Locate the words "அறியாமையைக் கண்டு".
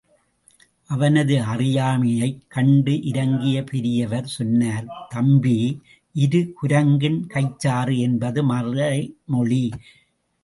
1.41-3.01